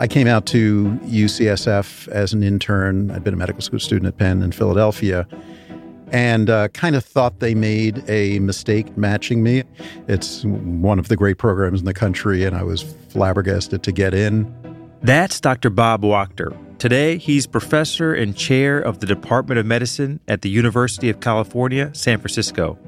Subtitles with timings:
[0.00, 3.10] I came out to UCSF as an intern.
[3.10, 5.26] I'd been a medical school student at Penn in Philadelphia
[6.12, 9.64] and uh, kind of thought they made a mistake matching me.
[10.06, 14.14] It's one of the great programs in the country, and I was flabbergasted to get
[14.14, 14.52] in.
[15.02, 15.70] That's Dr.
[15.70, 16.56] Bob Wachter.
[16.78, 21.90] Today, he's professor and chair of the Department of Medicine at the University of California,
[21.92, 22.78] San Francisco.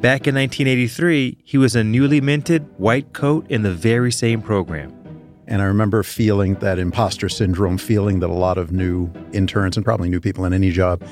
[0.00, 4.99] Back in 1983, he was a newly minted white coat in the very same program.
[5.50, 9.84] And I remember feeling that imposter syndrome, feeling that a lot of new interns and
[9.84, 11.02] probably new people in any job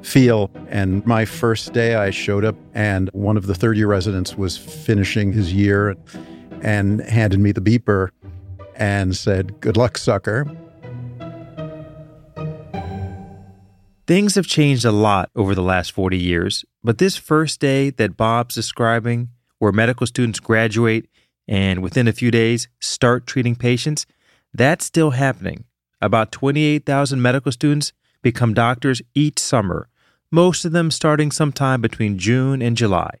[0.00, 0.50] feel.
[0.68, 4.56] And my first day, I showed up, and one of the third year residents was
[4.56, 5.94] finishing his year
[6.62, 8.08] and handed me the beeper
[8.76, 10.50] and said, Good luck, sucker.
[14.06, 18.16] Things have changed a lot over the last 40 years, but this first day that
[18.16, 21.08] Bob's describing, where medical students graduate
[21.48, 24.06] and within a few days start treating patients,
[24.54, 25.64] that's still happening.
[26.00, 27.92] About 28,000 medical students
[28.22, 29.88] become doctors each summer,
[30.30, 33.18] most of them starting sometime between June and July.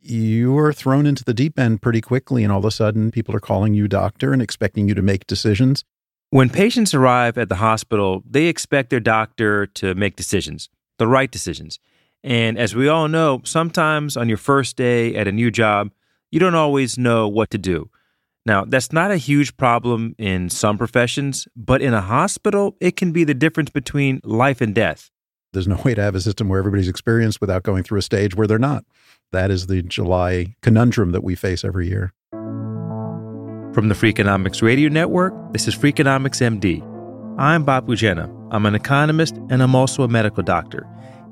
[0.00, 3.34] You are thrown into the deep end pretty quickly, and all of a sudden, people
[3.34, 5.84] are calling you doctor and expecting you to make decisions.
[6.30, 10.68] When patients arrive at the hospital, they expect their doctor to make decisions,
[10.98, 11.78] the right decisions.
[12.22, 15.90] And as we all know, sometimes on your first day at a new job,
[16.34, 17.88] you don't always know what to do.
[18.44, 23.12] Now, that's not a huge problem in some professions, but in a hospital, it can
[23.12, 25.12] be the difference between life and death.
[25.52, 28.34] There's no way to have a system where everybody's experienced without going through a stage
[28.34, 28.84] where they're not.
[29.30, 32.12] That is the July conundrum that we face every year.
[33.72, 36.82] From the Freakonomics Radio Network, this is Freakonomics MD.
[37.38, 38.28] I'm Bapu Jena.
[38.50, 40.84] I'm an economist and I'm also a medical doctor.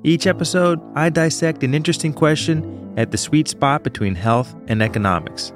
[0.04, 5.52] Each episode, I dissect an interesting question at the sweet spot between health and economics.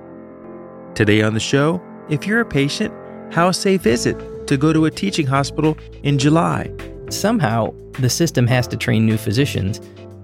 [0.95, 2.95] Today on the show, if you're a patient,
[3.35, 6.71] how safe is it to go to a teaching hospital in July?
[7.11, 9.81] Somehow, the system has to train new physicians.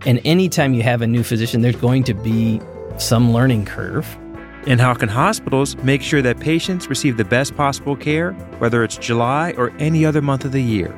[0.06, 2.60] And anytime you have a new physician, there's going to be
[2.98, 4.06] some learning curve.
[4.68, 8.96] And how can hospitals make sure that patients receive the best possible care, whether it's
[8.96, 10.96] July or any other month of the year?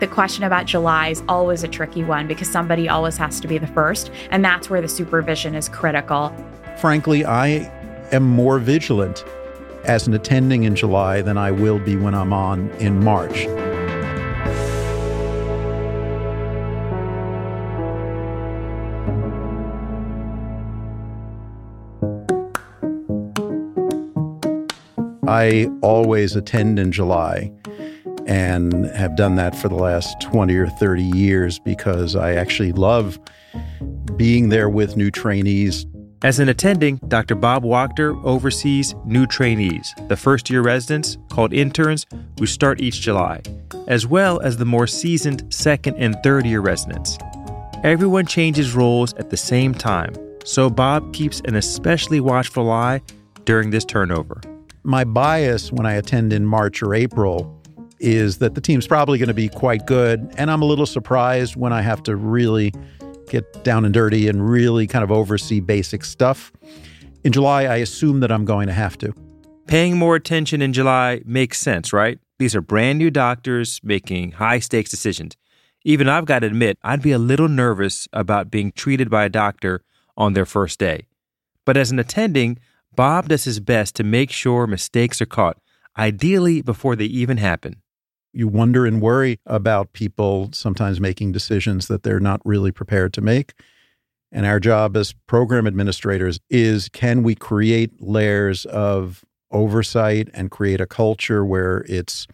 [0.00, 3.58] The question about July is always a tricky one because somebody always has to be
[3.58, 6.32] the first, and that's where the supervision is critical.
[6.76, 7.46] Frankly, I
[8.12, 9.24] am more vigilant
[9.82, 13.48] as an attending in July than I will be when I'm on in March.
[25.26, 27.52] I always attend in July
[28.28, 33.18] and have done that for the last 20 or 30 years because I actually love
[34.16, 35.86] being there with new trainees.
[36.22, 37.34] As an attending, Dr.
[37.34, 42.06] Bob Wachter oversees new trainees, the first year residents called interns
[42.38, 43.40] who start each July,
[43.86, 47.16] as well as the more seasoned second and third year residents.
[47.82, 50.12] Everyone changes roles at the same time,
[50.44, 53.00] so Bob keeps an especially watchful eye
[53.44, 54.40] during this turnover.
[54.82, 57.57] My bias when I attend in March or April
[58.00, 60.32] is that the team's probably going to be quite good.
[60.36, 62.72] And I'm a little surprised when I have to really
[63.28, 66.52] get down and dirty and really kind of oversee basic stuff.
[67.24, 69.12] In July, I assume that I'm going to have to.
[69.66, 72.18] Paying more attention in July makes sense, right?
[72.38, 75.36] These are brand new doctors making high stakes decisions.
[75.84, 79.28] Even I've got to admit, I'd be a little nervous about being treated by a
[79.28, 79.82] doctor
[80.16, 81.06] on their first day.
[81.64, 82.58] But as an attending,
[82.94, 85.58] Bob does his best to make sure mistakes are caught,
[85.96, 87.82] ideally before they even happen
[88.38, 93.20] you wonder and worry about people sometimes making decisions that they're not really prepared to
[93.20, 93.52] make.
[94.30, 100.80] And our job as program administrators is can we create layers of oversight and create
[100.80, 102.28] a culture where it's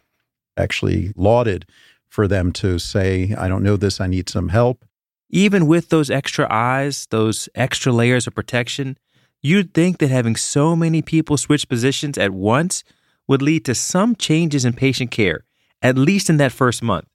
[0.58, 1.64] actually lauded
[2.06, 4.84] for them to say, I don't know this, I need some help.
[5.30, 8.98] Even with those extra eyes, those extra layers of protection,
[9.40, 12.84] you'd think that having so many people switch positions at once
[13.26, 15.44] would lead to some changes in patient care,
[15.84, 17.06] at least in that first month.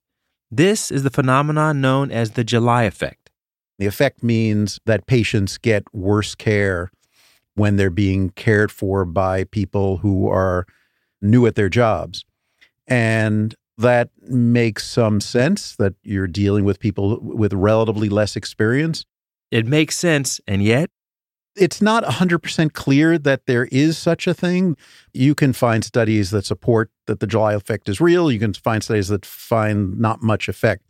[0.51, 3.30] This is the phenomenon known as the July effect.
[3.80, 6.92] The effect means that patients get worse care
[7.56, 10.66] when they're being cared for by people who are
[11.21, 12.24] new at their jobs.
[12.88, 19.06] And that makes some sense that you're dealing with people with relatively less experience.
[19.51, 20.92] It makes sense, and yet
[21.59, 24.77] it's not 100% clear that there is such a thing.
[25.13, 28.31] You can find studies that support that the July effect is real.
[28.31, 30.85] You can find studies that find not much effect.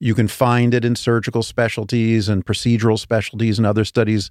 [0.00, 4.30] You can find it in surgical specialties and procedural specialties and other studies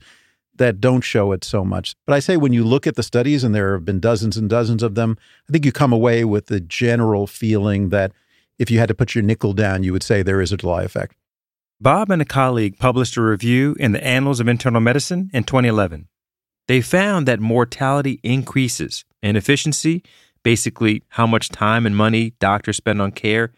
[0.57, 1.95] that don't show it so much.
[2.05, 4.49] But I say when you look at the studies, and there have been dozens and
[4.49, 5.17] dozens of them,
[5.49, 8.11] I think you come away with the general feeling that
[8.57, 10.83] if you had to put your nickel down, you would say there is a July
[10.83, 11.15] effect.
[11.81, 16.07] Bob and a colleague published a review in the Annals of Internal Medicine in 2011.
[16.69, 20.01] They found that mortality increases and efficiency,
[20.41, 23.51] basically how much time and money doctors spend on care,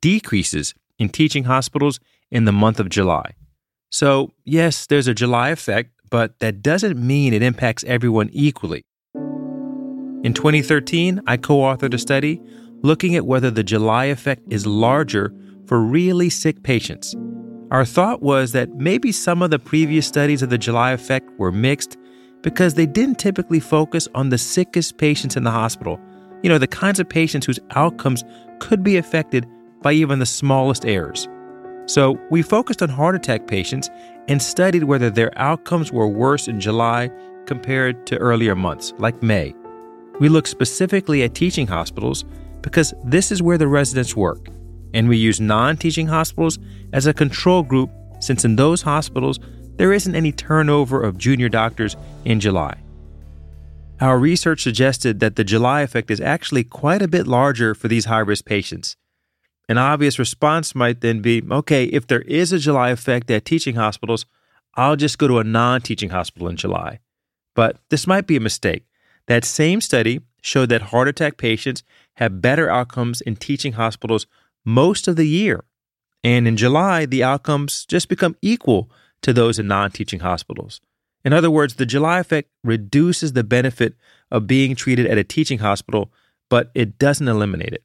[0.00, 1.98] decreases in teaching hospitals
[2.30, 3.32] in the month of July.
[3.90, 8.84] So, yes, there's a July effect, but that doesn't mean it impacts everyone equally.
[10.22, 12.40] In 2013, I co authored a study
[12.82, 15.34] looking at whether the July effect is larger
[15.66, 17.16] for really sick patients
[17.74, 21.50] our thought was that maybe some of the previous studies of the July effect were
[21.50, 21.98] mixed
[22.40, 25.98] because they didn't typically focus on the sickest patients in the hospital.
[26.44, 28.22] You know, the kinds of patients whose outcomes
[28.60, 29.48] could be affected
[29.82, 31.28] by even the smallest errors.
[31.86, 33.90] So we focused on heart attack patients
[34.28, 37.10] and studied whether their outcomes were worse in July
[37.44, 39.52] compared to earlier months, like May.
[40.20, 42.24] We looked specifically at teaching hospitals
[42.62, 44.46] because this is where the residents work
[44.94, 46.58] and we use non teaching hospitals
[46.92, 47.90] as a control group
[48.20, 49.38] since in those hospitals
[49.76, 52.76] there isn't any turnover of junior doctors in July.
[54.00, 58.06] Our research suggested that the July effect is actually quite a bit larger for these
[58.06, 58.96] high risk patients.
[59.68, 63.76] An obvious response might then be okay, if there is a July effect at teaching
[63.76, 64.26] hospitals,
[64.74, 67.00] I'll just go to a non teaching hospital in July.
[67.54, 68.84] But this might be a mistake.
[69.26, 71.82] That same study showed that heart attack patients
[72.14, 74.26] have better outcomes in teaching hospitals
[74.64, 75.64] most of the year.
[76.24, 78.90] And in July, the outcomes just become equal
[79.22, 80.80] to those in non teaching hospitals.
[81.24, 83.94] In other words, the July effect reduces the benefit
[84.30, 86.10] of being treated at a teaching hospital,
[86.48, 87.84] but it doesn't eliminate it.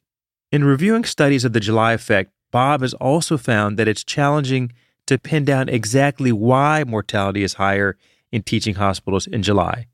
[0.51, 4.71] In reviewing studies of the July effect, Bob has also found that it's challenging
[5.05, 7.97] to pin down exactly why mortality is higher
[8.31, 9.87] in teaching hospitals in July.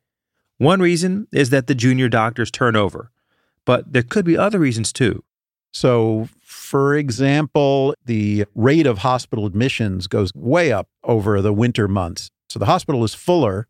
[0.58, 3.12] One reason is that the junior doctors turn over,
[3.66, 5.24] but there could be other reasons too.
[5.74, 6.30] So,
[6.66, 12.32] for example, the rate of hospital admissions goes way up over the winter months.
[12.50, 13.68] So the hospital is fuller,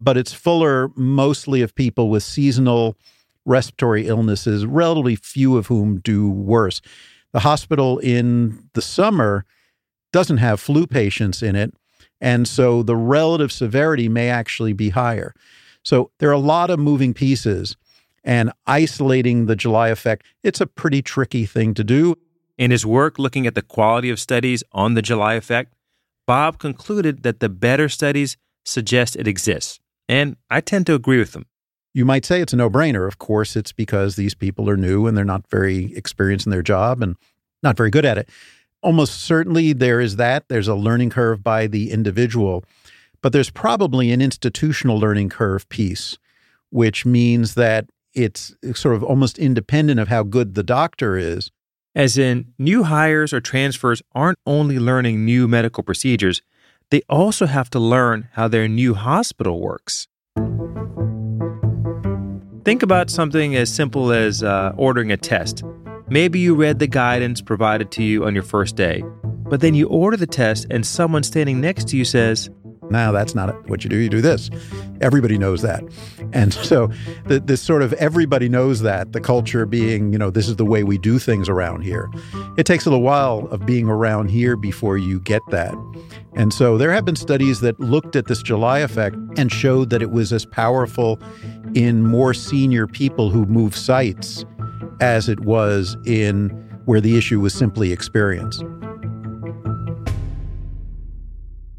[0.00, 2.96] but it's fuller mostly of people with seasonal
[3.44, 6.80] respiratory illnesses, relatively few of whom do worse.
[7.32, 9.44] The hospital in the summer
[10.12, 11.74] doesn't have flu patients in it,
[12.20, 15.34] and so the relative severity may actually be higher.
[15.82, 17.76] So there are a lot of moving pieces
[18.24, 22.14] and isolating the July effect, it's a pretty tricky thing to do.
[22.58, 25.72] In his work looking at the quality of studies on the July effect,
[26.26, 29.78] Bob concluded that the better studies suggest it exists.
[30.08, 31.46] And I tend to agree with him.
[31.94, 33.06] You might say it's a no brainer.
[33.06, 36.62] Of course, it's because these people are new and they're not very experienced in their
[36.62, 37.16] job and
[37.62, 38.28] not very good at it.
[38.82, 40.48] Almost certainly there is that.
[40.48, 42.64] There's a learning curve by the individual,
[43.22, 46.18] but there's probably an institutional learning curve piece,
[46.70, 51.50] which means that it's sort of almost independent of how good the doctor is.
[51.98, 56.42] As in, new hires or transfers aren't only learning new medical procedures,
[56.92, 60.06] they also have to learn how their new hospital works.
[62.64, 65.64] Think about something as simple as uh, ordering a test.
[66.08, 69.02] Maybe you read the guidance provided to you on your first day,
[69.48, 72.48] but then you order the test and someone standing next to you says,
[72.90, 73.96] now that's not what you do.
[73.96, 74.50] You do this.
[75.00, 75.82] Everybody knows that.
[76.32, 76.90] And so
[77.26, 80.64] the, this sort of everybody knows that, the culture being, you know, this is the
[80.64, 82.10] way we do things around here.
[82.56, 85.74] It takes a little while of being around here before you get that.
[86.34, 90.02] And so there have been studies that looked at this July effect and showed that
[90.02, 91.20] it was as powerful
[91.74, 94.44] in more senior people who move sites
[95.00, 96.48] as it was in
[96.84, 98.62] where the issue was simply experience.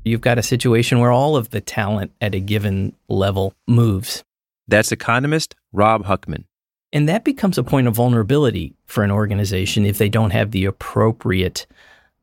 [0.10, 4.24] You've got a situation where all of the talent at a given level moves.
[4.68, 6.46] That's economist Rob Huckman.
[6.92, 10.66] And that becomes a point of vulnerability for an organization if they don't have the
[10.66, 11.68] appropriate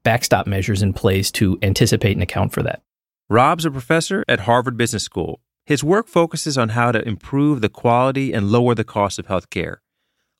[0.02, 2.82] backstop measures in place to anticipate and account for that.
[3.30, 5.40] Rob's a professor at Harvard Business School.
[5.64, 9.76] His work focuses on how to improve the quality and lower the cost of healthcare.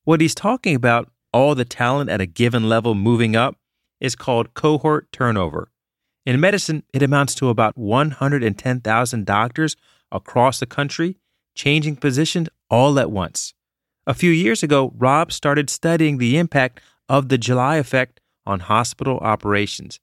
[0.02, 3.56] What he's talking about, all the talent at a given level moving up,
[4.00, 5.70] is called cohort turnover.
[6.26, 9.76] In medicine, it amounts to about 110,000 doctors
[10.10, 11.18] across the country
[11.54, 13.54] changing positions all at once.
[14.08, 19.18] A few years ago, Rob started studying the impact of the July effect on hospital
[19.18, 20.00] operations.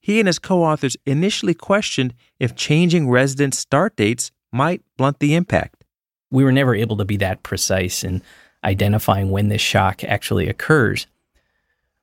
[0.00, 5.34] He and his co authors initially questioned if changing resident start dates might blunt the
[5.34, 5.84] impact.
[6.30, 8.22] We were never able to be that precise in
[8.62, 11.06] identifying when this shock actually occurs.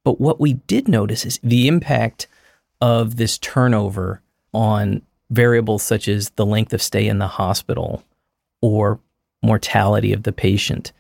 [0.03, 2.27] But what we did notice is the impact
[2.81, 4.21] of this turnover
[4.53, 8.03] on variables such as the length of stay in the hospital
[8.61, 8.99] or
[9.41, 10.91] mortality of the patient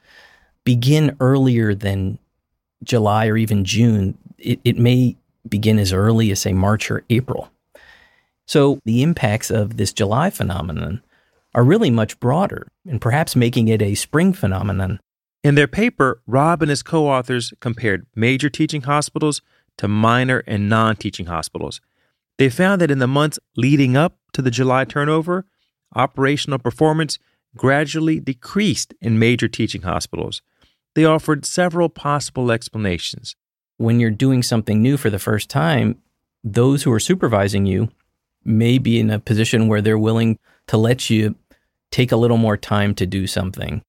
[0.63, 2.19] begin earlier than
[2.83, 4.17] July or even June.
[4.37, 5.17] It, it may
[5.47, 7.49] begin as early as, say, March or April.
[8.45, 11.01] So the impacts of this July phenomenon
[11.53, 14.99] are really much broader and perhaps making it a spring phenomenon.
[15.43, 19.41] In their paper, Rob and his co authors compared major teaching hospitals
[19.79, 21.79] to minor and non teaching hospitals.
[22.37, 25.45] They found that in the months leading up to the July turnover,
[25.95, 27.17] operational performance
[27.55, 30.41] gradually decreased in major teaching hospitals.
[30.95, 33.35] They offered several possible explanations.
[33.77, 36.01] When you're doing something new for the first time,
[36.43, 37.89] those who are supervising you
[38.43, 41.35] may be in a position where they're willing to let you
[41.89, 43.81] take a little more time to do something.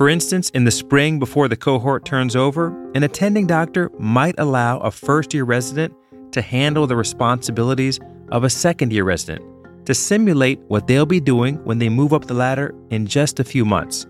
[0.00, 4.78] For instance, in the spring before the cohort turns over, an attending doctor might allow
[4.78, 5.92] a first year resident
[6.32, 9.44] to handle the responsibilities of a second year resident
[9.84, 13.44] to simulate what they'll be doing when they move up the ladder in just a
[13.44, 14.06] few months.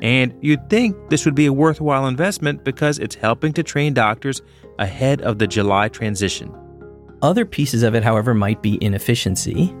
[0.00, 4.40] And you'd think this would be a worthwhile investment because it's helping to train doctors
[4.78, 6.50] ahead of the July transition.
[7.20, 9.76] Other pieces of it, however, might be inefficiency.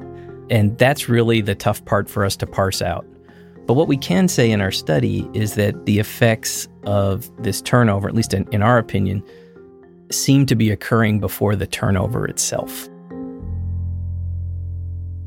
[0.50, 3.06] And that's really the tough part for us to parse out.
[3.66, 8.08] But what we can say in our study is that the effects of this turnover,
[8.08, 9.22] at least in, in our opinion,
[10.10, 12.88] seem to be occurring before the turnover itself.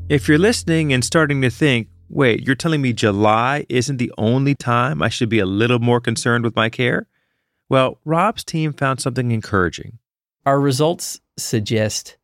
[0.08, 4.54] If you're listening and starting to think, wait, you're telling me July isn't the only
[4.54, 7.06] time I should be a little more concerned with my care?
[7.68, 9.98] Well, Rob's team found something encouraging.
[10.46, 12.16] Our results suggest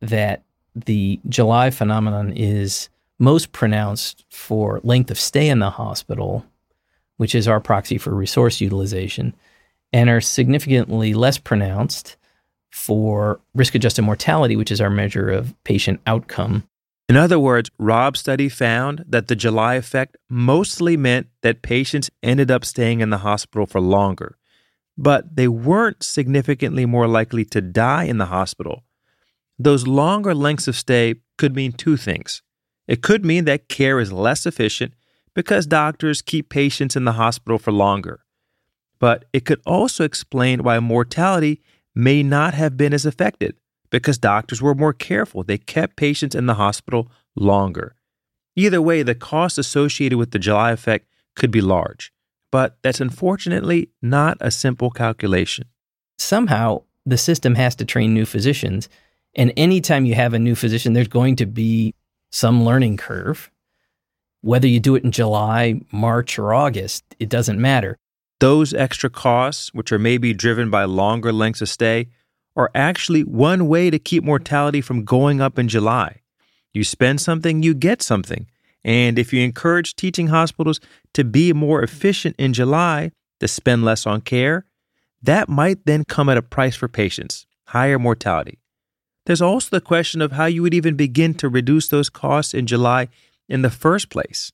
[0.00, 0.42] that
[0.74, 6.44] the July phenomenon is most pronounced for length of stay in the hospital,
[7.16, 9.34] which is our proxy for resource utilization,
[9.92, 12.16] and are significantly less pronounced
[12.72, 16.64] for risk adjusted mortality, which is our measure of patient outcome.
[17.08, 22.50] In other words, Rob's study found that the July effect mostly meant that patients ended
[22.50, 24.36] up staying in the hospital for longer,
[24.96, 28.82] but they weren't significantly more likely to die in the hospital.
[29.58, 32.42] Those longer lengths of stay could mean two things.
[32.86, 34.94] It could mean that care is less efficient
[35.34, 38.24] because doctors keep patients in the hospital for longer.
[38.98, 41.60] But it could also explain why mortality
[41.94, 43.56] may not have been as affected
[43.90, 45.42] because doctors were more careful.
[45.42, 47.96] They kept patients in the hospital longer.
[48.56, 52.12] Either way, the cost associated with the July effect could be large,
[52.52, 55.66] but that's unfortunately not a simple calculation.
[56.18, 58.88] Somehow, the system has to train new physicians.
[59.34, 61.94] And anytime you have a new physician, there's going to be
[62.34, 63.48] some learning curve.
[64.40, 67.96] Whether you do it in July, March, or August, it doesn't matter.
[68.40, 72.08] Those extra costs, which are maybe driven by longer lengths of stay,
[72.56, 76.22] are actually one way to keep mortality from going up in July.
[76.72, 78.48] You spend something, you get something.
[78.84, 80.80] And if you encourage teaching hospitals
[81.14, 84.66] to be more efficient in July, to spend less on care,
[85.22, 88.58] that might then come at a price for patients, higher mortality.
[89.26, 92.66] There's also the question of how you would even begin to reduce those costs in
[92.66, 93.08] July
[93.48, 94.52] in the first place.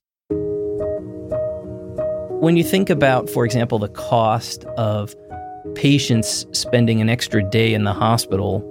[2.41, 5.15] When you think about, for example, the cost of
[5.75, 8.65] patients spending an extra day in the hospital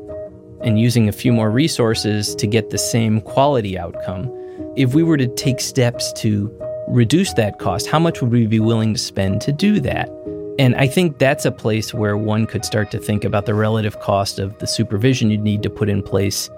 [0.63, 4.31] and using a few more resources to get the same quality outcome,
[4.77, 6.49] if we were to take steps to
[6.87, 10.09] reduce that cost, how much would we be willing to spend to do that?
[10.59, 13.97] And I think that's a place where one could start to think about the relative
[14.01, 16.49] cost of the supervision you'd need to put in place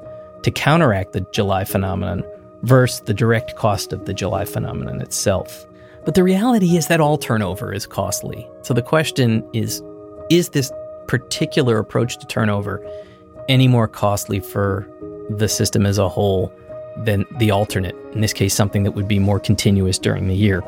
[0.41, 2.24] to counteract the July phenomenon
[2.63, 5.67] versus the direct cost of the July phenomenon itself.
[6.03, 8.50] But the reality is that all turnover is costly.
[8.63, 9.84] So the question is
[10.31, 10.72] is this
[11.08, 12.84] particular approach to turnover
[13.50, 14.89] any more costly for
[15.29, 16.51] the system as a whole
[17.05, 20.63] than the alternate, in this case, something that would be more continuous during the year.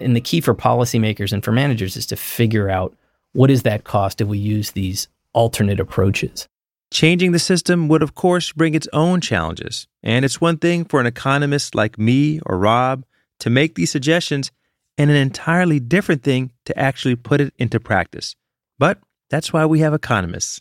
[0.00, 2.94] And the key for policymakers and for managers is to figure out
[3.32, 6.48] what is that cost if we use these alternate approaches.
[6.92, 9.86] Changing the system would, of course, bring its own challenges.
[10.02, 13.04] And it's one thing for an economist like me or Rob
[13.40, 14.50] to make these suggestions,
[14.98, 18.34] and an entirely different thing to actually put it into practice.
[18.78, 18.98] But
[19.28, 20.60] that's why we have economists.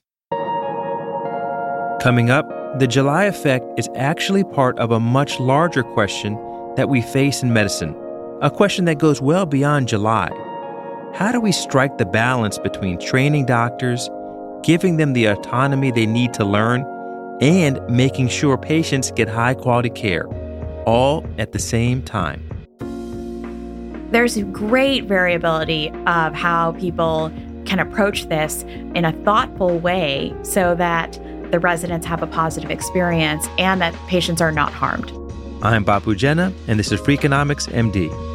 [2.02, 2.46] Coming up,
[2.80, 6.34] the July effect is actually part of a much larger question
[6.76, 7.96] that we face in medicine,
[8.46, 10.30] a question that goes well beyond July.
[11.16, 14.08] How do we strike the balance between training doctors,
[14.62, 16.86] giving them the autonomy they need to learn,
[17.42, 20.28] and making sure patients get high quality care,
[20.84, 22.48] all at the same time?
[24.12, 27.32] There's great variability of how people
[27.66, 28.62] can approach this
[28.94, 34.40] in a thoughtful way so that the residents have a positive experience and that patients
[34.40, 35.12] are not harmed.
[35.64, 38.35] I'm Bapu Jena, and this is Freakonomics MD.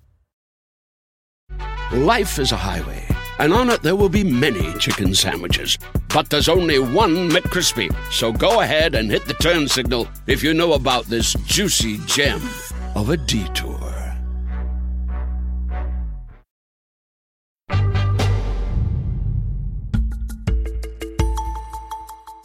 [1.93, 3.05] Life is a highway,
[3.37, 5.77] and on it there will be many chicken sandwiches.
[6.13, 7.93] But there's only one McCrispy.
[8.09, 12.39] So go ahead and hit the turn signal if you know about this juicy gem
[12.95, 13.77] of a detour.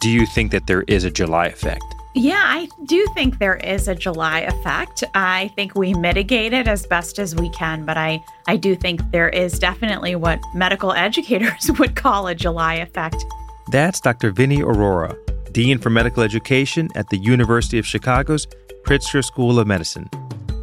[0.01, 1.85] Do you think that there is a July effect?
[2.17, 5.03] Yeah, I do think there is a July effect.
[5.13, 9.01] I think we mitigate it as best as we can, but I, I do think
[9.11, 13.23] there is definitely what medical educators would call a July effect.
[13.71, 14.31] That's Dr.
[14.31, 15.15] Vinnie Arora,
[15.51, 18.47] Dean for Medical Education at the University of Chicago's
[18.83, 20.09] Pritzker School of Medicine.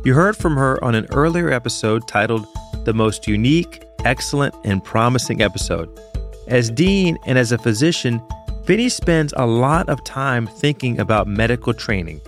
[0.05, 2.49] You heard from her on an earlier episode titled
[2.85, 5.89] The Most Unique, Excellent, and Promising Episode.
[6.49, 8.21] As dean and as a physician,
[8.67, 12.19] Vinnie spends a lot of time thinking about medical training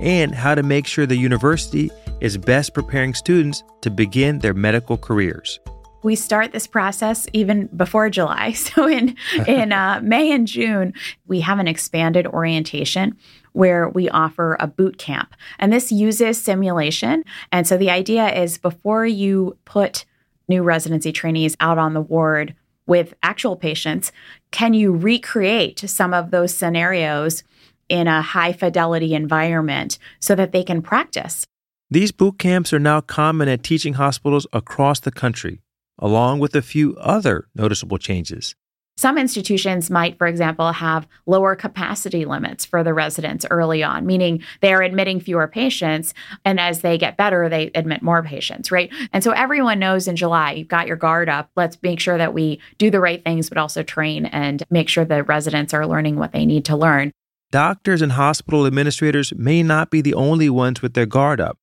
[0.00, 1.88] and how to make sure the university
[2.20, 5.60] is best preparing students to begin their medical careers.
[6.02, 8.54] We start this process even before July.
[8.56, 10.94] So in in uh, May and June,
[11.28, 13.16] we have an expanded orientation
[13.52, 17.22] where we offer a boot camp, and this uses simulation.
[17.52, 20.06] And so the idea is before you put
[20.48, 24.12] new residency trainees out on the ward with actual patients,
[24.50, 27.42] can you recreate some of those scenarios
[27.88, 31.46] in a high fidelity environment so that they can practice?
[31.90, 35.60] These boot camps are now common at teaching hospitals across the country,
[35.98, 38.54] along with a few other noticeable changes.
[38.96, 44.42] Some institutions might, for example, have lower capacity limits for the residents early on, meaning
[44.60, 46.14] they're admitting fewer patients.
[46.44, 48.92] And as they get better, they admit more patients, right?
[49.12, 51.50] And so everyone knows in July, you've got your guard up.
[51.56, 55.04] Let's make sure that we do the right things, but also train and make sure
[55.04, 57.10] the residents are learning what they need to learn.
[57.50, 61.58] Doctors and hospital administrators may not be the only ones with their guard up.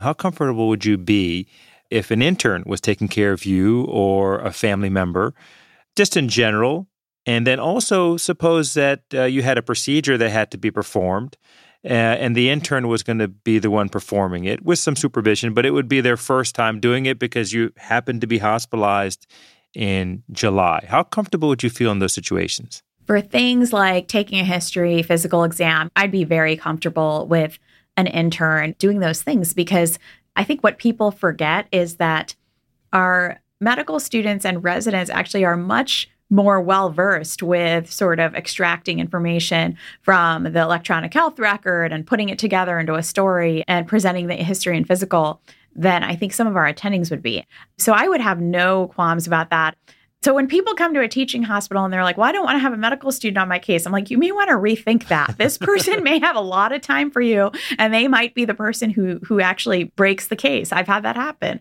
[0.00, 1.48] How comfortable would you be
[1.90, 5.34] if an intern was taking care of you or a family member?
[5.96, 6.88] Just in general.
[7.26, 11.36] And then also suppose that uh, you had a procedure that had to be performed,
[11.84, 15.52] uh, and the intern was going to be the one performing it with some supervision,
[15.52, 19.26] but it would be their first time doing it because you happened to be hospitalized
[19.74, 20.84] in July.
[20.88, 22.82] How comfortable would you feel in those situations?
[23.06, 27.58] For things like taking a history, physical exam, I'd be very comfortable with
[27.96, 29.98] an intern doing those things because
[30.34, 32.34] I think what people forget is that
[32.92, 38.98] our medical students and residents actually are much more well versed with sort of extracting
[38.98, 44.26] information from the electronic health record and putting it together into a story and presenting
[44.26, 45.40] the history and physical
[45.74, 47.44] than I think some of our attendings would be.
[47.78, 49.76] So I would have no qualms about that.
[50.22, 52.56] So when people come to a teaching hospital and they're like, "Well, I don't want
[52.56, 55.06] to have a medical student on my case," I'm like, "You may want to rethink
[55.06, 55.36] that.
[55.38, 58.54] This person may have a lot of time for you, and they might be the
[58.54, 61.60] person who who actually breaks the case." I've had that happen.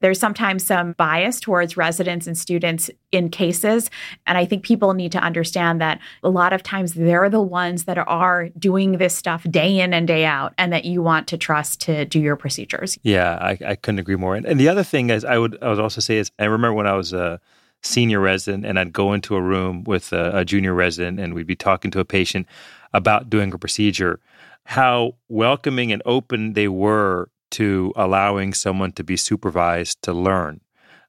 [0.00, 3.90] There's sometimes some bias towards residents and students in cases.
[4.26, 7.84] And I think people need to understand that a lot of times they're the ones
[7.84, 11.38] that are doing this stuff day in and day out, and that you want to
[11.38, 12.98] trust to do your procedures.
[13.02, 14.34] Yeah, I, I couldn't agree more.
[14.34, 16.74] And, and, the other thing is, I would I would also say is, I remember
[16.74, 17.40] when I was a
[17.82, 21.46] senior resident and I'd go into a room with a, a junior resident and we'd
[21.46, 22.46] be talking to a patient
[22.92, 24.20] about doing a procedure,
[24.64, 30.60] how welcoming and open they were to allowing someone to be supervised to learn.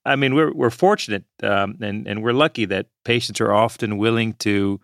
[0.06, 4.34] I mean, we're we're fortunate um, and and we're lucky that patients are often willing
[4.36, 4.80] to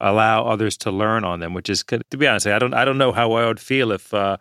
[0.00, 1.54] allow others to learn on them.
[1.54, 4.12] Which is, to be honest, I don't I don't know how I would feel if
[4.12, 4.36] uh,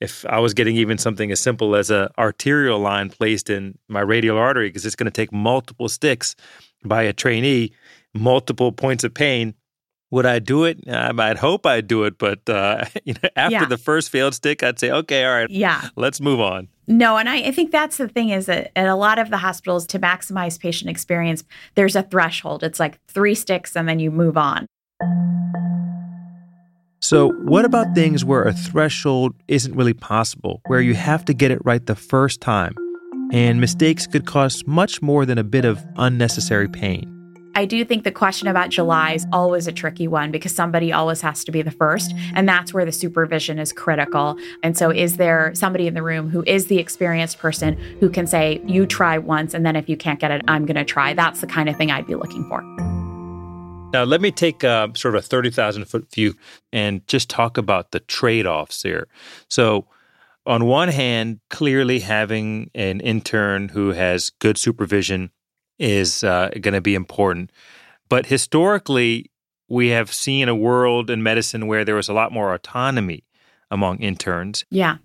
[0.00, 4.00] if I was getting even something as simple as a arterial line placed in my
[4.00, 6.34] radial artery because it's going to take multiple sticks
[6.84, 7.72] by a trainee,
[8.14, 9.54] multiple points of pain
[10.10, 10.88] would I do it?
[10.88, 13.64] I'd hope I'd do it, but uh, you know, after yeah.
[13.66, 16.68] the first failed stick, I'd say, okay, all right, yeah, let's move on.
[16.86, 19.38] No, and I, I, think that's the thing is that at a lot of the
[19.38, 21.42] hospitals, to maximize patient experience,
[21.76, 22.62] there's a threshold.
[22.62, 24.66] It's like three sticks, and then you move on.
[27.00, 31.50] So, what about things where a threshold isn't really possible, where you have to get
[31.50, 32.74] it right the first time,
[33.32, 37.13] and mistakes could cause much more than a bit of unnecessary pain?
[37.56, 41.20] I do think the question about July is always a tricky one because somebody always
[41.20, 42.12] has to be the first.
[42.34, 44.36] And that's where the supervision is critical.
[44.62, 48.26] And so, is there somebody in the room who is the experienced person who can
[48.26, 51.14] say, you try once, and then if you can't get it, I'm going to try?
[51.14, 52.62] That's the kind of thing I'd be looking for.
[53.92, 56.34] Now, let me take uh, sort of a 30,000 foot view
[56.72, 59.06] and just talk about the trade offs here.
[59.48, 59.86] So,
[60.46, 65.30] on one hand, clearly having an intern who has good supervision
[65.78, 67.50] is uh, going to be important.
[68.08, 69.30] But historically,
[69.68, 73.24] we have seen a world in medicine where there was a lot more autonomy
[73.70, 74.64] among interns.
[74.70, 74.98] Yeah.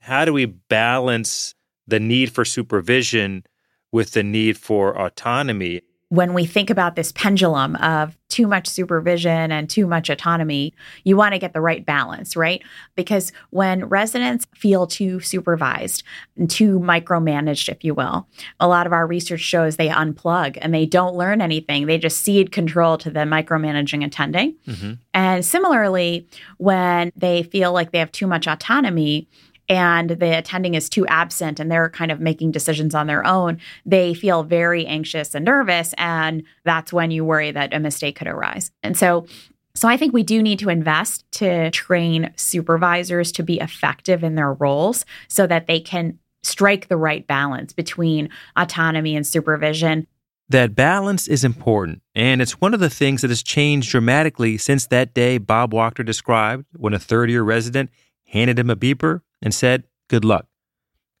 [0.00, 1.54] How do we balance
[1.86, 3.44] the need for supervision
[3.92, 5.82] with the need for autonomy?
[6.10, 10.72] When we think about this pendulum of too much supervision and too much autonomy,
[11.04, 12.62] you want to get the right balance, right?
[12.94, 16.02] Because when residents feel too supervised
[16.36, 18.26] and too micromanaged, if you will,
[18.60, 21.86] a lot of our research shows they unplug and they don't learn anything.
[21.86, 24.56] They just cede control to the micromanaging attending.
[24.66, 24.92] Mm-hmm.
[25.14, 26.26] And similarly,
[26.58, 29.28] when they feel like they have too much autonomy,
[29.68, 33.58] and the attending is too absent and they're kind of making decisions on their own,
[33.84, 35.94] they feel very anxious and nervous.
[35.98, 38.70] And that's when you worry that a mistake could arise.
[38.82, 39.26] And so,
[39.74, 44.34] so I think we do need to invest to train supervisors to be effective in
[44.34, 50.06] their roles so that they can strike the right balance between autonomy and supervision.
[50.48, 54.86] That balance is important, and it's one of the things that has changed dramatically since
[54.86, 57.90] that day Bob Wachter described when a third year resident
[58.24, 60.46] handed him a beeper and said, Good luck.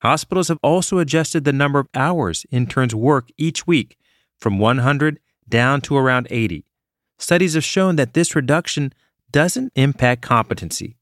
[0.00, 3.98] Hospitals have also adjusted the number of hours interns work each week
[4.38, 6.64] from 100 down to around 80.
[7.18, 8.92] Studies have shown that this reduction
[9.30, 10.96] doesn't impact competency.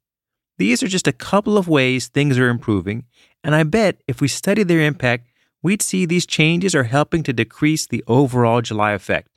[0.59, 3.05] These are just a couple of ways things are improving,
[3.45, 5.29] and I bet if we study their impact,
[5.63, 9.29] we'd see these changes are helping to decrease the overall July effect,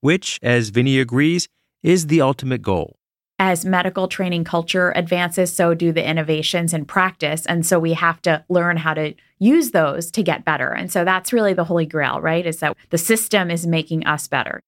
[0.00, 1.48] which, as Vinny agrees,
[1.82, 2.98] is the ultimate goal
[3.38, 7.44] as medical training culture advances, so do the innovations in practice.
[7.46, 10.72] And so we have to learn how to use those to get better.
[10.72, 12.46] And so that's really the holy grail, right?
[12.46, 14.60] Is that the system is making us better.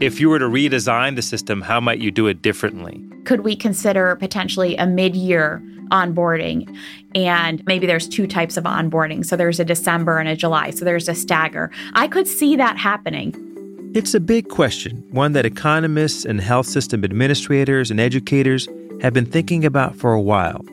[0.00, 3.02] If you were to redesign the system, how might you do it differently?
[3.24, 6.76] Could we consider potentially a mid year onboarding?
[7.14, 9.24] And maybe there's two types of onboarding.
[9.24, 10.70] So there's a December and a July.
[10.70, 11.70] So there's a stagger.
[11.94, 13.53] I could see that happening.
[13.94, 18.66] It's a big question, one that economists and health system administrators and educators
[19.00, 20.64] have been thinking about for a while.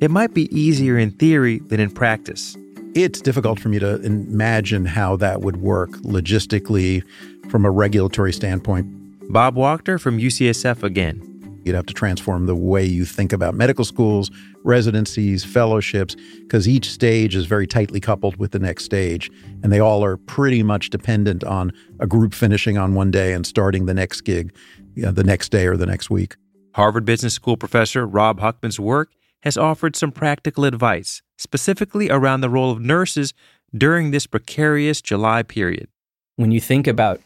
[0.00, 2.56] It might be easier in theory than in practice.
[2.94, 7.02] It's difficult for me to imagine how that would work logistically
[7.50, 8.86] from a regulatory standpoint.
[9.32, 11.29] Bob Wachter from UCSF again.
[11.64, 14.30] You'd have to transform the way you think about medical schools,
[14.64, 19.30] residencies, fellowships, because each stage is very tightly coupled with the next stage.
[19.62, 23.46] And they all are pretty much dependent on a group finishing on one day and
[23.46, 24.54] starting the next gig
[24.94, 26.36] you know, the next day or the next week.
[26.74, 29.10] Harvard Business School professor Rob Huckman's work
[29.42, 33.32] has offered some practical advice, specifically around the role of nurses
[33.76, 35.88] during this precarious July period.
[36.36, 37.20] When you think about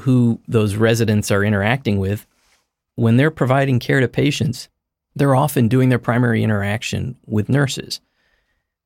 [0.00, 2.26] who those residents are interacting with,
[2.96, 4.68] when they're providing care to patients,
[5.14, 8.00] they're often doing their primary interaction with nurses.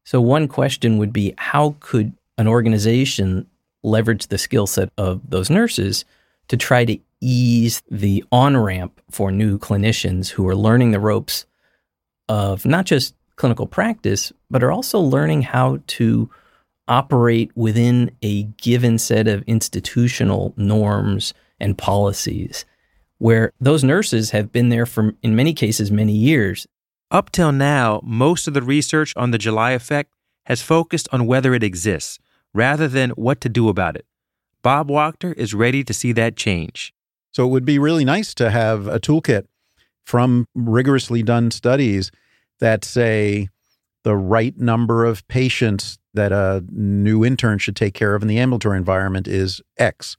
[0.05, 3.47] So, one question would be how could an organization
[3.83, 6.05] leverage the skill set of those nurses
[6.49, 11.47] to try to ease the on ramp for new clinicians who are learning the ropes
[12.29, 16.29] of not just clinical practice, but are also learning how to
[16.89, 22.65] operate within a given set of institutional norms and policies
[23.19, 26.67] where those nurses have been there for, in many cases, many years.
[27.11, 30.13] Up till now, most of the research on the July effect
[30.47, 32.19] has focused on whether it exists
[32.53, 34.07] rather than what to do about it.
[34.63, 36.93] Bob Wachter is ready to see that change.
[37.31, 39.47] So it would be really nice to have a toolkit
[40.05, 42.11] from rigorously done studies
[42.61, 43.49] that say
[44.05, 48.39] the right number of patients that a new intern should take care of in the
[48.39, 50.17] ambulatory environment is X.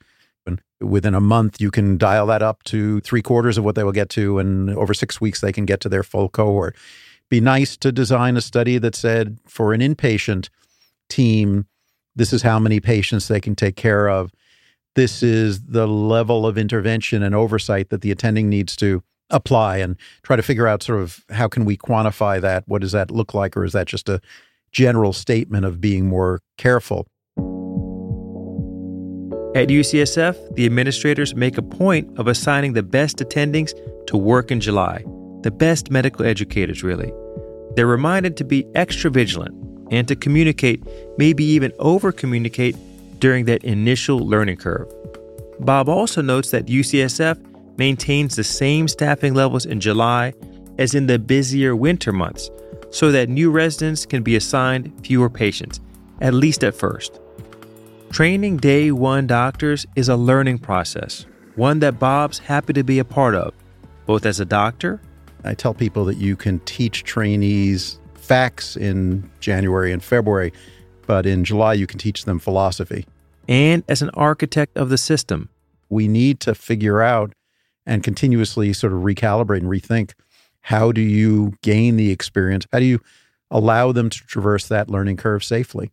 [0.47, 3.83] And within a month, you can dial that up to three quarters of what they
[3.83, 6.75] will get to, and over six weeks, they can get to their full cohort.
[7.29, 10.49] Be nice to design a study that said for an inpatient
[11.09, 11.67] team,
[12.15, 14.31] this is how many patients they can take care of.
[14.95, 19.97] This is the level of intervention and oversight that the attending needs to apply and
[20.23, 22.63] try to figure out sort of how can we quantify that?
[22.67, 23.57] What does that look like?
[23.57, 24.21] Or is that just a
[24.71, 27.07] general statement of being more careful?
[29.55, 33.71] At UCSF, the administrators make a point of assigning the best attendings
[34.07, 35.03] to work in July,
[35.41, 37.11] the best medical educators, really.
[37.75, 39.55] They're reminded to be extra vigilant
[39.89, 40.83] and to communicate,
[41.17, 42.75] maybe even over communicate
[43.19, 44.91] during that initial learning curve.
[45.61, 50.33] Bob also notes that UCSF maintains the same staffing levels in July
[50.77, 52.51] as in the busier winter months
[52.91, 55.79] so that new residents can be assigned fewer patients,
[56.21, 57.19] at least at first.
[58.11, 63.05] Training day one doctors is a learning process, one that Bob's happy to be a
[63.05, 63.53] part of,
[64.05, 65.01] both as a doctor.
[65.43, 70.51] I tell people that you can teach trainees facts in January and February,
[71.05, 73.05] but in July you can teach them philosophy.
[73.47, 75.49] And as an architect of the system,
[75.89, 77.33] we need to figure out
[77.85, 80.13] and continuously sort of recalibrate and rethink
[80.61, 82.67] how do you gain the experience?
[82.73, 82.99] How do you
[83.49, 85.91] allow them to traverse that learning curve safely?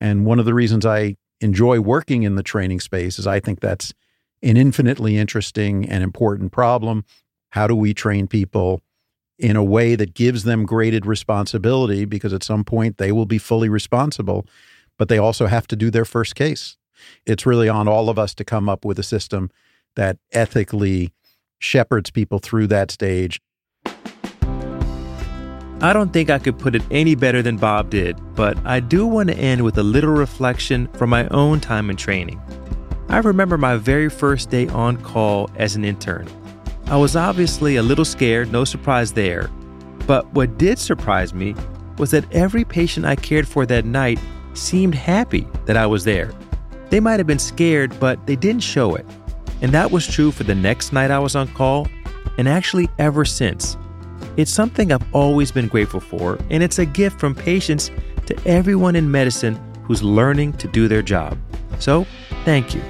[0.00, 3.60] And one of the reasons I enjoy working in the training space is I think
[3.60, 3.92] that's
[4.42, 7.04] an infinitely interesting and important problem.
[7.50, 8.80] How do we train people
[9.38, 12.04] in a way that gives them graded responsibility?
[12.04, 14.46] Because at some point they will be fully responsible,
[14.98, 16.76] but they also have to do their first case.
[17.26, 19.50] It's really on all of us to come up with a system
[19.96, 21.12] that ethically
[21.58, 23.40] shepherds people through that stage
[25.80, 29.06] I don't think I could put it any better than Bob did, but I do
[29.06, 32.40] want to end with a little reflection from my own time in training.
[33.10, 36.26] I remember my very first day on call as an intern.
[36.86, 39.50] I was obviously a little scared, no surprise there.
[40.06, 41.54] But what did surprise me
[41.98, 44.18] was that every patient I cared for that night
[44.54, 46.32] seemed happy that I was there.
[46.88, 49.04] They might have been scared, but they didn't show it.
[49.60, 51.86] And that was true for the next night I was on call,
[52.38, 53.76] and actually ever since.
[54.36, 57.90] It's something I've always been grateful for, and it's a gift from patients
[58.26, 61.38] to everyone in medicine who's learning to do their job.
[61.78, 62.06] So,
[62.44, 62.82] thank you.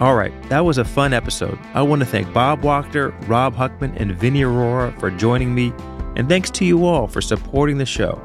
[0.00, 1.58] All right, that was a fun episode.
[1.74, 5.72] I want to thank Bob Wachter, Rob Huckman, and Vinny Arora for joining me,
[6.16, 8.20] and thanks to you all for supporting the show.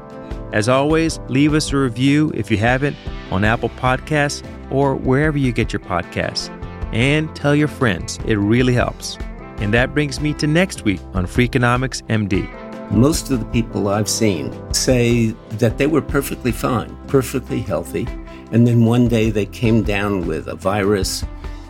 [0.52, 2.96] As always, leave us a review if you haven't
[3.30, 6.48] on Apple Podcasts or wherever you get your podcasts.
[6.94, 9.18] And tell your friends, it really helps.
[9.60, 12.48] And that brings me to next week on Freakonomics MD.
[12.90, 18.06] Most of the people I've seen say that they were perfectly fine, perfectly healthy,
[18.52, 21.24] and then one day they came down with a virus,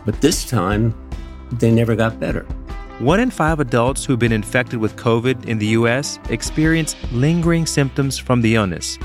[0.05, 0.95] but this time
[1.53, 2.45] they never got better.
[2.99, 6.19] One in five adults who've been infected with COVID in the U.S.
[6.29, 8.97] experience lingering symptoms from the illness.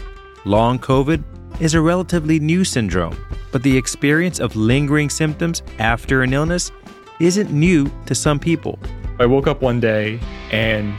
[0.44, 1.22] Long COVID
[1.60, 3.16] is a relatively new syndrome,
[3.52, 6.72] but the experience of lingering symptoms after an illness
[7.20, 8.78] isn't new to some people.
[9.20, 10.18] I woke up one day
[10.50, 10.94] and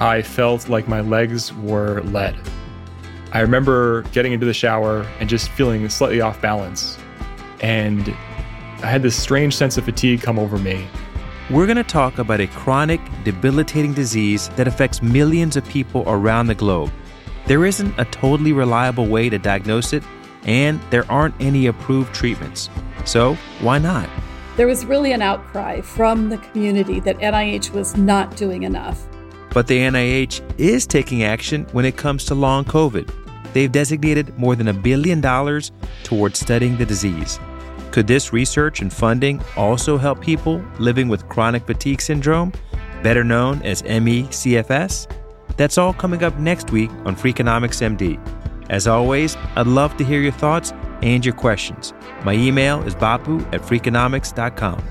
[0.00, 2.36] I felt like my legs were lead.
[3.32, 6.98] I remember getting into the shower and just feeling slightly off balance.
[7.60, 8.08] And
[8.82, 10.86] I had this strange sense of fatigue come over me.
[11.50, 16.46] We're going to talk about a chronic, debilitating disease that affects millions of people around
[16.46, 16.90] the globe.
[17.46, 20.02] There isn't a totally reliable way to diagnose it,
[20.44, 22.70] and there aren't any approved treatments.
[23.04, 24.08] So, why not?
[24.56, 29.04] There was really an outcry from the community that NIH was not doing enough.
[29.50, 33.10] But the NIH is taking action when it comes to long COVID.
[33.52, 35.72] They've designated more than a billion dollars
[36.04, 37.40] towards studying the disease.
[37.90, 42.52] Could this research and funding also help people living with chronic fatigue syndrome,
[43.02, 45.08] better known as ME/CFS?
[45.56, 48.20] That's all coming up next week on Freakonomics MD.
[48.70, 50.72] As always, I'd love to hear your thoughts
[51.04, 51.92] and your questions.
[52.24, 54.82] My email is bapu at freakonomics.com.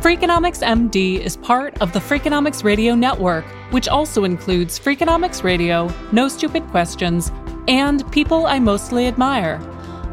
[0.00, 6.28] Freakonomics MD is part of the Freakonomics Radio Network, which also includes Freakonomics Radio, No
[6.28, 7.32] Stupid Questions,
[7.66, 9.60] and People I Mostly Admire.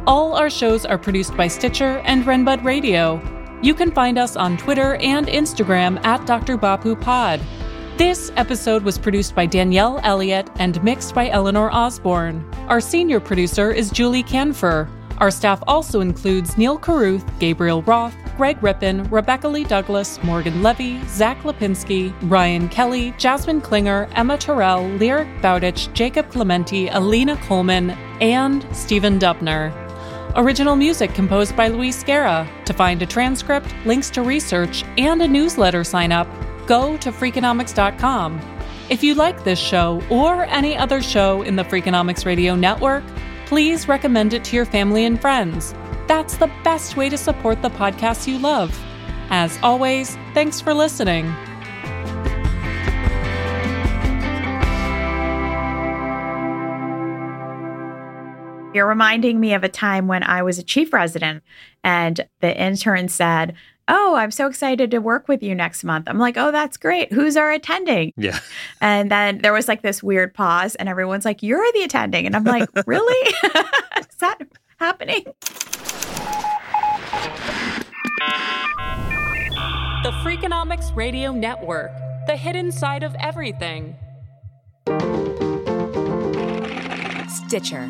[0.08, 3.22] All our shows are produced by Stitcher and Renbud Radio.
[3.62, 6.58] You can find us on Twitter and Instagram at Dr.
[6.58, 7.39] Bapu Pod.
[7.95, 12.43] This episode was produced by Danielle Elliott and mixed by Eleanor Osborne.
[12.67, 14.89] Our senior producer is Julie Kanfer.
[15.19, 21.06] Our staff also includes Neal Carruth, Gabriel Roth, Greg Rippin, Rebecca Lee Douglas, Morgan Levey,
[21.06, 28.65] Zack Lapinski, Ryan Kelly, Jasmin Klinger, Emma Tyrrell, Lyric Bowditch, Jacob Clemente, Alina Kulman, and
[28.75, 29.71] Stephen Dubner.
[30.36, 32.49] Original music composed by Luis Guerra.
[32.65, 36.27] To find a transcript, links to research, and a newsletter sign up,
[36.67, 38.41] go to Freakonomics.com.
[38.89, 43.04] If you like this show or any other show in the Freakonomics Radio Network,
[43.45, 45.73] please recommend it to your family and friends.
[46.08, 48.78] That's the best way to support the podcasts you love.
[49.30, 51.34] As always, thanks for listening.
[58.73, 61.43] You're reminding me of a time when I was a chief resident
[61.84, 63.54] and the intern said,
[63.88, 66.08] Oh, I'm so excited to work with you next month.
[66.08, 67.12] I'm like, Oh, that's great.
[67.12, 68.13] Who's our attending?
[68.15, 68.39] Yeah.
[68.80, 72.26] And then there was like this weird pause, and everyone's like, You're the attending.
[72.26, 73.34] And I'm like, Really?
[74.00, 74.38] Is that
[74.80, 75.26] happening?
[80.04, 81.91] The Freakonomics Radio Network,
[82.28, 83.96] the hidden side of everything.
[87.30, 87.89] Stitcher.